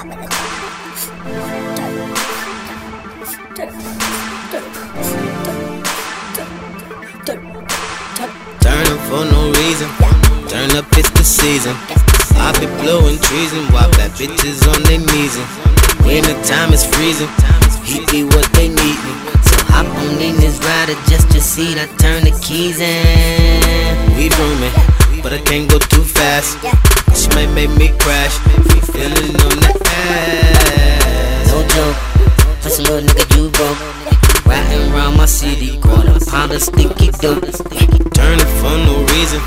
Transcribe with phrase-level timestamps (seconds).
[0.00, 0.16] Turn up
[9.04, 9.92] for no reason.
[10.48, 11.76] Turn up, it's the season.
[12.40, 15.36] I be blowing trees and while black bitches on their knees.
[15.36, 15.46] And
[16.06, 17.28] when the time is freezing,
[17.84, 19.12] he be what they need me.
[19.44, 24.16] So hop on in this ride, just to see I turn the keys in.
[24.16, 24.72] We booming,
[25.22, 26.56] but I can't go too fast.
[27.14, 28.38] She might make me crash.
[29.00, 31.48] Feeling on the ass.
[31.48, 31.96] No joke,
[32.60, 33.80] pussy little nigga, you broke.
[34.44, 37.40] Riding around my city, quarter pound of sticky dope.
[38.12, 39.40] Turning for no reason.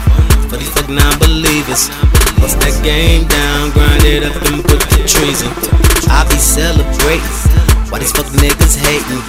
[0.50, 1.94] For these fuck non-believers.
[2.42, 5.54] Bust that game down, grind it up and put the treason.
[6.10, 7.38] I be celebrating.
[7.94, 9.22] Why these fuck niggas hating?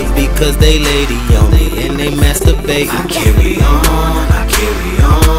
[0.00, 2.88] It because they lady on me and they masturbating.
[2.88, 5.37] I carry on, I carry on.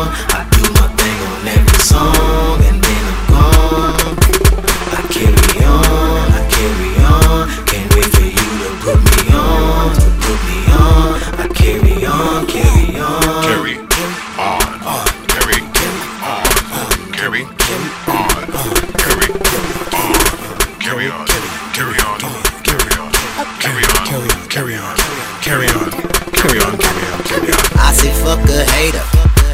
[17.19, 17.53] Carry on.
[17.57, 17.75] Carry
[18.31, 18.87] on.
[20.79, 21.27] Carry on.
[21.75, 22.15] Carry on.
[22.63, 23.11] Carry on.
[23.59, 24.07] Carry on.
[24.07, 24.39] Carry on.
[24.47, 24.95] Carry on.
[25.43, 25.91] Carry on.
[26.31, 26.77] Carry on.
[27.27, 27.59] Carry on.
[27.75, 29.03] I say fuck a hater.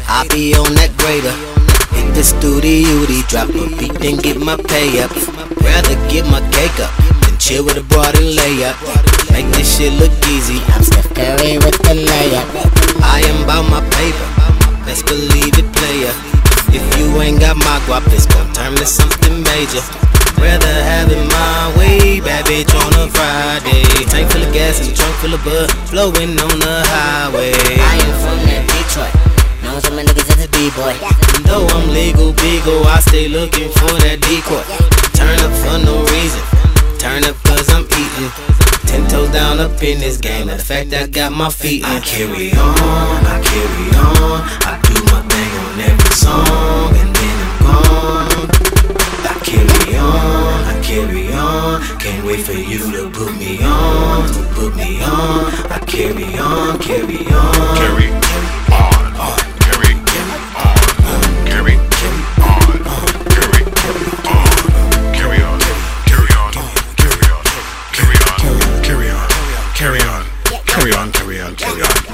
[0.06, 1.34] I be on that grader.
[1.90, 2.86] Hit the studio,
[3.26, 5.10] drop a beat, then get my pay up.
[5.58, 6.94] Rather get my cake up
[7.26, 8.78] than chill with a broad and lay up.
[9.34, 10.62] Make this shit look easy.
[10.70, 12.46] I'm Steph Curry with the layup.
[13.02, 14.86] I am about my paper.
[14.86, 16.35] Best believe it, player.
[16.76, 19.80] If you ain't got my guap, it's gon' turn to something major.
[20.36, 24.04] Rather have it my way, bad bitch on a Friday.
[24.12, 27.56] Tank full of gas and a trunk full of bud, flowing on the highway.
[27.80, 29.14] I am from that Detroit.
[29.64, 30.92] Know some niggas is a B-boy.
[31.48, 34.60] Though I'm legal, bigo, I stay looking for that decoy.
[35.16, 36.65] Turn up for no reason.
[39.76, 40.46] Up in this game.
[40.46, 44.40] The fact I got my feet I carry on, I carry on.
[44.64, 48.48] I do my thing on every song and then I'm gone.
[49.24, 51.82] I carry on, I carry on.
[51.98, 55.52] Can't wait for you to put me on, to put me on.
[55.70, 57.76] I carry on, carry on.
[57.76, 58.85] Carry on.
[70.76, 72.06] Carry on, carry on, carry on.